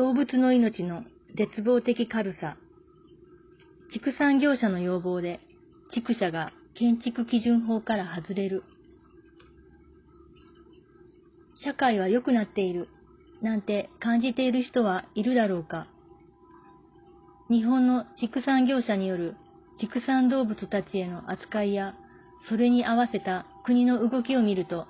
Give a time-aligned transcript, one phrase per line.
[0.00, 1.04] 動物の命の
[1.36, 2.56] 絶望的軽さ。
[3.92, 5.40] 畜産業者の要望で、
[5.92, 8.64] 畜舎が建築基準法から外れる。
[11.62, 12.88] 社会は良くなっている、
[13.42, 15.86] なんて感じている人はいるだろうか。
[17.50, 19.36] 日本の畜産業者による
[19.82, 21.94] 畜産動物たちへの扱いや、
[22.48, 24.86] それに合わせた国の動きを見ると、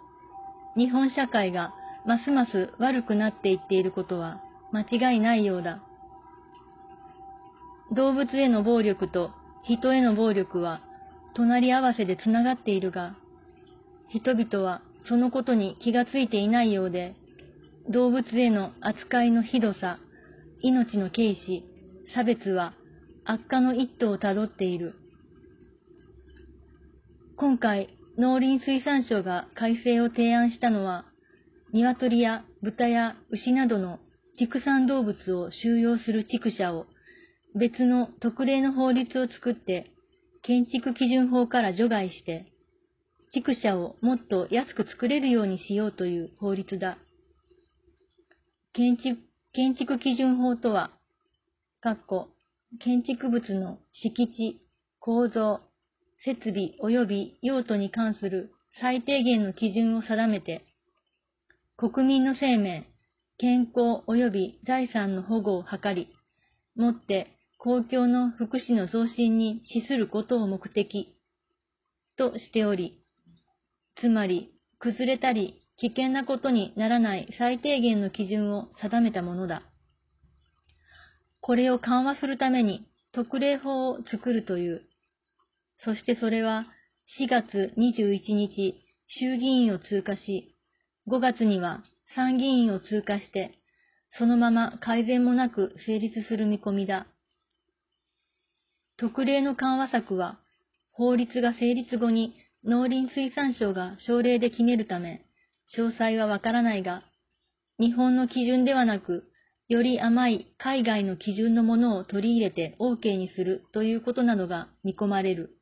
[0.76, 1.74] 日本社会が
[2.06, 4.40] ますます悪くなっていっていることは
[4.72, 5.82] 間違いないようだ。
[7.94, 9.32] 動物への暴力と
[9.64, 10.80] 人への暴力は
[11.34, 13.16] 隣り合わせでつながっているが、
[14.08, 17.14] 人々はそのことに気がついていないようで、
[17.88, 19.98] 動物への扱いのひどさ、
[20.60, 21.64] 命の軽視、
[22.14, 22.74] 差別は
[23.24, 24.94] 悪化の一途をたどっている。
[27.36, 31.06] 今回、農林水産省が改正を提案したのは、
[31.72, 33.98] 鶏や豚や牛などの
[34.40, 36.86] 畜産動物を収容する畜舎を
[37.54, 39.92] 別の特例の法律を作って
[40.42, 42.46] 建築基準法から除外して
[43.32, 46.98] 畜舎をもっと安く作れるようにしようという法律だ。
[48.72, 49.20] 建築
[49.52, 50.90] 建築基準法とは、
[51.84, 52.28] 括弧
[52.80, 54.60] 建築物の敷地、
[55.00, 55.60] 構造、
[56.24, 60.64] 設備及び用途に関する最低限の基準を定めて、
[61.76, 62.86] 国民の生命、
[63.40, 66.08] 健康及び財産の保護を図り、
[66.76, 71.16] もって公共の福祉の増進に資することを目的
[72.18, 73.02] としており、
[73.98, 79.62] つまり、崩れたり危険なことにならない最低限の基準を定めたものだ。
[81.40, 84.82] これを緩和するために特例法を作るという。
[85.78, 86.66] そしてそれは
[87.18, 88.74] 4月21日
[89.08, 90.54] 衆議院を通過し、
[91.08, 91.82] 5月には
[92.14, 93.52] 参議院を通過して、
[94.18, 97.06] そのまま改善もなく成立する見込みだ。
[98.96, 100.40] 特例の緩和策は、
[100.92, 102.34] 法律が成立後に
[102.64, 105.24] 農林水産省が省令で決めるため、
[105.76, 107.04] 詳細はわからないが、
[107.78, 109.24] 日本の基準ではなく、
[109.68, 115.56] より甘い海外の基準のものを取り入れて OK にするということなどが見込まれる。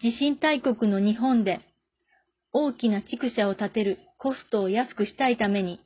[0.00, 1.60] 地震大国の日本で
[2.52, 5.80] 大きな畜舎を建てるコストを安くしたいために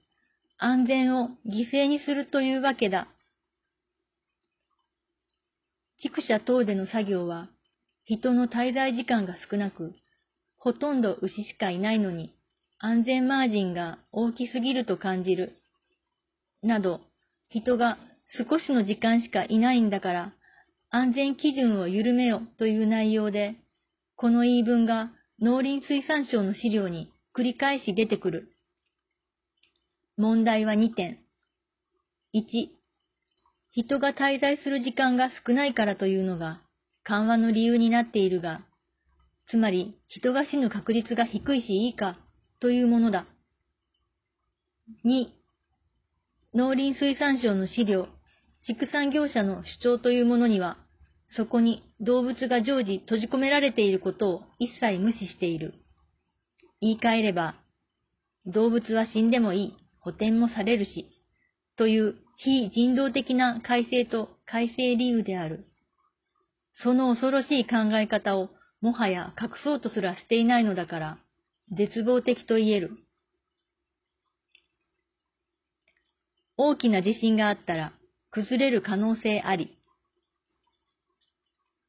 [0.59, 3.09] 安全を犠牲にするというわけだ。
[6.00, 7.48] 畜舎等での作業は
[8.04, 9.93] 人の滞在時間が少なく、
[10.56, 12.32] ほとんど牛しかいないのに
[12.78, 15.56] 安全マージンが大きすぎると感じる。
[16.62, 17.00] など、
[17.48, 17.98] 人が
[18.48, 20.32] 少しの時間しかいないんだから
[20.91, 23.56] 安全基準を緩めよという内容で、
[24.15, 25.10] この言い分が
[25.43, 28.49] 農林水産省の資料に繰り返し出てくる。
[30.16, 31.21] 問題は2点。
[32.34, 32.43] 1、
[33.75, 36.60] 人が滞在する時間が少ないからというのが
[37.04, 38.62] 緩和の理由になっているが、
[39.50, 42.19] つまり人が死ぬ確率が低いしいいか
[42.59, 43.25] というものだ。
[45.06, 45.28] 2、
[46.54, 48.09] 農林水産省の資料、
[48.66, 50.77] 畜産業者の主張というものには、
[51.37, 55.75] そこに動物が常時閉じ込められていることを一切無視している。
[56.81, 57.55] 言い換えれば、
[58.47, 61.09] 動物は死んでもいい、補填もされるし、
[61.77, 65.66] という非人道的な改正と改正理由である。
[66.83, 68.50] その恐ろしい考え方を
[68.81, 71.19] もはや隠そうとすらしていないのだから、
[71.77, 72.93] 絶望的と言える。
[76.56, 77.93] 大きな地震があったら
[78.31, 79.77] 崩れる可能性あり。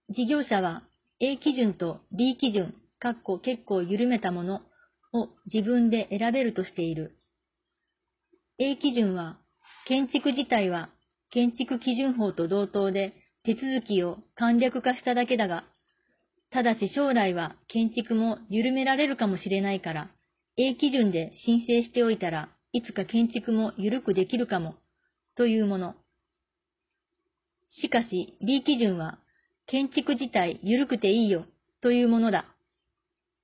[0.09, 0.83] 事業者は
[1.19, 4.61] A 基準と B 基準、かっこ結構緩めたもの
[5.13, 7.15] を自分で選べるとしている。
[8.57, 9.37] A 基準は、
[9.87, 10.89] 建築自体は
[11.31, 15.63] 建築基準法と同等で手続きを簡略化しただけだが、
[16.51, 20.09] ただし将来は建築も緩められるかもしれないから、
[20.57, 24.75] A 基準で申請しておいたらいつか建築も緩くできるかも、
[25.35, 25.95] というもの。
[27.81, 29.19] しかし B 基準は
[29.67, 31.45] 建築自体緩くていいよ
[31.81, 32.45] というものだ。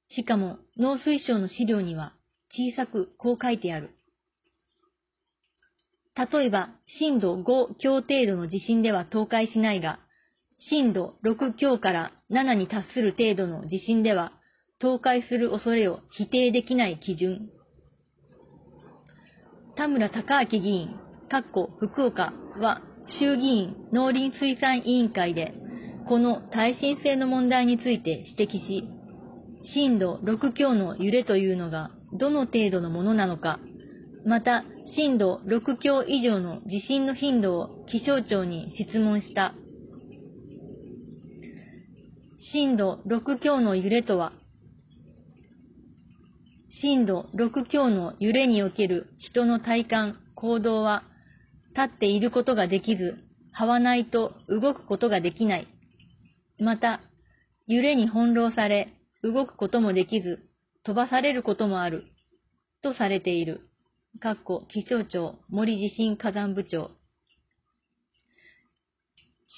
[0.10, 2.14] しかも農水省の資料には
[2.52, 3.92] 小さくこう書いてある。
[6.16, 6.70] 例えば
[7.00, 10.00] 震度5強程度の地震では倒壊しないが、
[10.70, 14.32] 震度6強から7に達する程度の地震では
[14.82, 17.50] 倒壊する恐れを否定できない基準。
[19.76, 20.96] 田村隆明議員、
[21.30, 22.82] かっこ福岡は
[23.20, 25.54] 衆議院農林水産委員会で
[26.08, 28.88] この耐震性の問題について指摘し、
[29.74, 33.60] 震度6強の揺れというのがどの程度のものなのか、
[34.26, 34.64] また、
[34.96, 39.54] 震度6強以上の地震の頻度を気象庁に質問した。
[42.52, 44.34] 震度6強の揺れとは、
[46.82, 51.04] 震度6強の揺れにおける人の体感、行動は、
[51.78, 53.18] 立っていることができず、
[53.60, 55.68] 這わないと動くことができない。
[56.60, 57.02] また、
[57.68, 58.95] 揺れに翻弄され、
[59.26, 60.40] 動くこともできず、
[60.84, 62.06] 飛ばされることもある、
[62.84, 63.62] とされている。
[64.22, 66.92] かっこ気象庁森地震火山部長。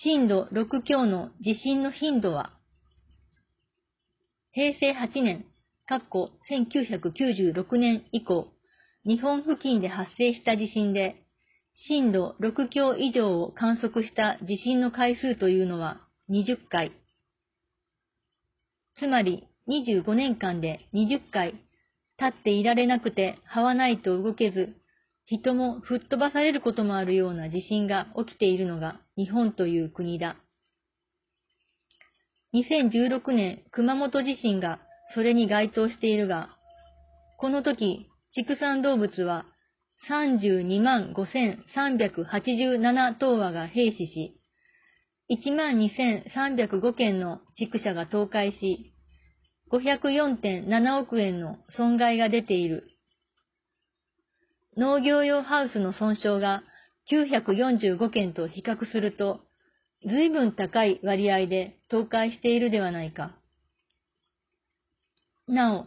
[0.04, 2.54] 震度6強の地震の頻度は、
[4.54, 5.46] 平成8年、
[5.86, 8.48] かっこ1996年以降、
[9.06, 11.26] 日本付近で発生した地震で、
[11.90, 16.00] 震度6強以上を観測した地震の回数というのは
[16.30, 16.94] 20回。
[19.00, 21.54] つまり25年間で20回、
[22.20, 24.74] 立っていられなくて這わないと動けず、
[25.26, 30.38] 人も吹っ飛ばされることもあるような地震が起きているのが日本という国だ。
[32.54, 34.80] 2016年熊本地震が
[35.14, 36.50] それに該当しているが、
[37.38, 39.46] この時、畜産動物は
[40.10, 44.40] 32万5387頭羽が閉死し、
[45.30, 48.94] 1万2305件の畜舎が倒壊し、
[49.72, 52.90] 504.7億円の損害が出ている。
[54.78, 56.64] 農業用ハウスの損傷が
[57.12, 59.42] 945件と比較すると、
[60.06, 63.36] 随分高い割合で倒壊しているではないか。
[65.48, 65.86] なお、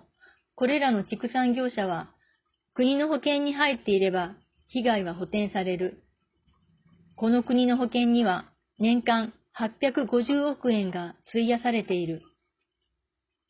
[0.57, 2.11] これらの畜産業者は、
[2.75, 4.35] 国の保険に入っていれば
[4.69, 6.03] 被害は補填される。
[7.17, 12.23] この国の保険には年間850億円が費やされている。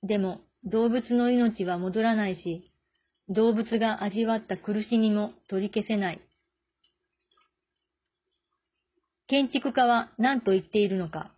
[0.02, 2.70] でも動物の命は戻らないし、
[3.28, 6.20] 動物が味わった苦しみも取り消せない。
[9.28, 11.32] 建築家は何と言っているのか。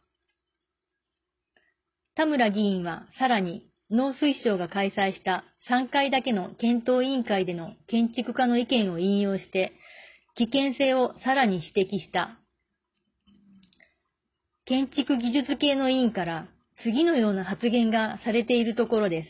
[2.15, 9.73] 田村議員はさらに農水省が開催した3回だけの検討委員会での建築家の意見を引用して、
[10.37, 12.39] 危険性をさらに指摘した。
[14.65, 16.49] 建築技術系の委員から
[16.83, 19.29] 次のような発言がされているところです。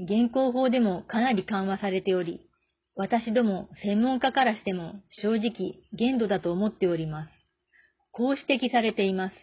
[0.00, 2.48] 現行法でもかなり緩和されており、
[2.94, 7.30] 私ども専門家からしても正直限度だと思っております。
[8.12, 9.34] こう指摘されています。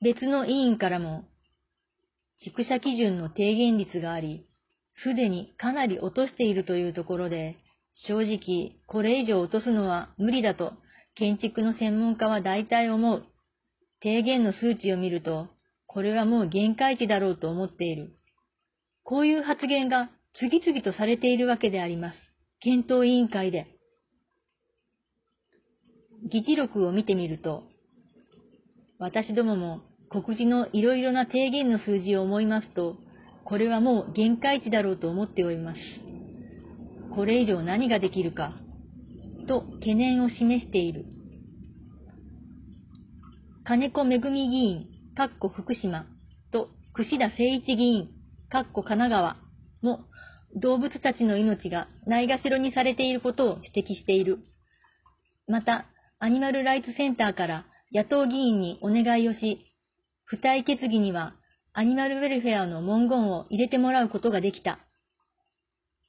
[0.00, 1.24] 別の委員からも、
[2.44, 4.46] 畜舎基準の低減率があり、
[5.02, 7.56] すでにかなり落としているというところで、
[8.06, 10.72] 正直これ以上落とすのは無理だと
[11.14, 13.24] 建築の専門家は大体思う。
[14.04, 15.48] 低減の数値を見ると、
[15.86, 18.12] これはもう限界値だろうと思っている。
[19.02, 22.18] こういう発言が次々とされているわけであります。
[22.60, 23.66] 検討委員会で。
[26.30, 27.62] 議事録を見てみると、
[28.98, 29.80] 私どもも
[30.10, 32.96] 告示のいろいろな低減の数字を思いますと、
[33.46, 35.80] これはもう限界値だろうと思っております。
[37.14, 38.52] これ以上何ができるか、
[39.48, 41.06] と懸念を示している。
[43.66, 46.04] 金子めぐみ議員、かっこ福島
[46.52, 48.10] と串田誠一議員、
[48.50, 49.36] かっこ神奈川
[49.80, 50.04] も
[50.54, 54.40] 動物たちの命がないがしろにされていることを指摘している。
[55.48, 55.86] また、
[56.18, 59.64] アニマルライツセンターから野党議員にお願いをし、
[60.30, 61.34] 付帯決議には
[61.72, 64.78] アニマルウェルフェアの文言を入れてもらうことができた。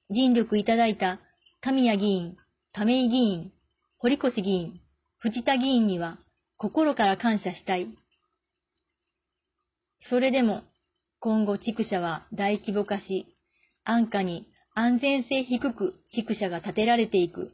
[0.10, 1.22] 尽力いただいた
[1.62, 2.36] 神谷議員、
[2.74, 3.52] 亀井議員、
[4.00, 4.82] 堀越議員、
[5.20, 6.20] 藤田議員には
[6.58, 7.88] 心から感謝したい。
[10.10, 10.64] それでも、
[11.20, 13.28] 今後畜舎は大規模化し、
[13.84, 17.54] 安価に安全性低く畜舎が建てられていく。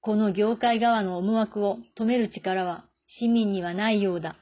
[0.00, 4.36] この業界側の思惑を止める力は市民にはないようだ。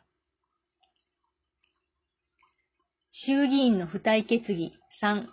[3.12, 5.26] 衆議院の付帯決議3、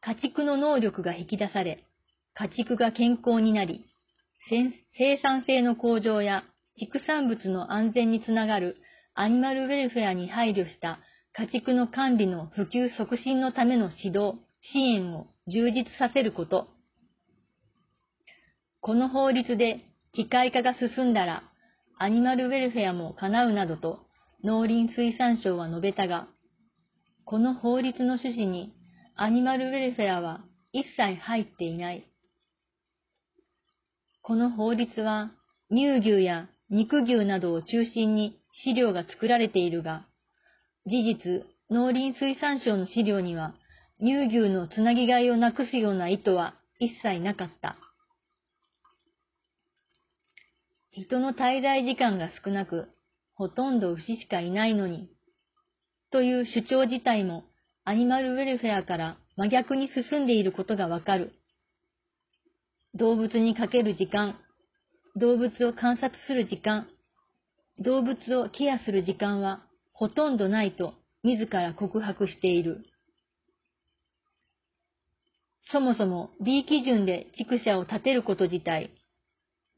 [0.00, 1.84] 家畜の能力が引き出され、
[2.34, 3.84] 家畜が健康になり、
[4.96, 6.42] 生産性の向上や
[6.80, 8.78] 畜産物の安全につながる
[9.14, 10.98] アニマルウェルフェアに配慮した
[11.34, 14.38] 家畜の管理の普及促進のための指導、
[14.72, 16.68] 支援を充実させること。
[18.80, 21.42] この法律で機械化が進んだら、
[21.98, 24.00] アニマルウェルフェアも叶うなどと
[24.42, 26.28] 農林水産省は述べたが、
[27.26, 28.72] この法律の趣旨に
[29.16, 30.40] アニマルウェルフェアは
[30.72, 32.06] 一切入っていない。
[34.22, 35.30] この法律は
[35.70, 40.06] 乳牛や肉牛などを中心に飼料が作られているが、
[40.86, 43.54] 事実、農林水産省の資料には、
[44.00, 47.76] 乳牛のつなぎ飼いをなくすような意図は一切なかった。
[50.92, 52.88] 人の滞在時間が少なく、
[53.34, 55.08] ほとんど牛しかいないのに、
[56.10, 57.44] という主張自体も
[57.84, 61.32] アニマルウェルフェアから真逆に進んでいることがわかる。
[62.94, 64.36] 動物にかける時間、
[65.20, 66.88] 動物を観察する時間、
[67.78, 69.60] 動物をケアする時間は
[69.92, 72.86] ほとんどないと自ら告白している。
[75.70, 78.92] そもそも B 基準で畜舎を建てること自体、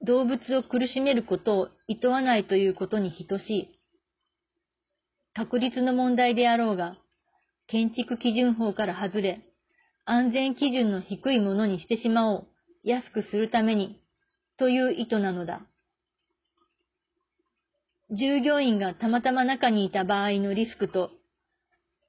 [0.07, 3.69] 動物を苦しめることを厭わないということに等しい。
[5.35, 6.97] 確率の問題であろうが、
[7.67, 9.41] 建築基準法から外れ、
[10.05, 12.47] 安全基準の低いものにしてしまおう、
[12.85, 14.02] 安くするために、
[14.59, 15.63] という意図なのだ。
[18.11, 21.11] 従業員がたまたま中にいた場合のリスクと、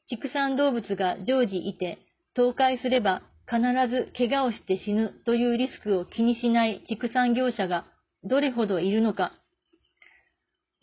[0.10, 2.00] 畜産動物が常時いて
[2.36, 7.86] 倒壊すれば必ず怪我をして死ぬというリスクを気にしない畜産業者が
[8.24, 9.34] どれほどいるのか。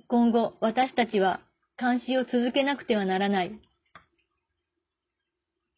[0.08, 1.40] 今後私たちは
[1.78, 3.52] 監視を続けなくてはならない。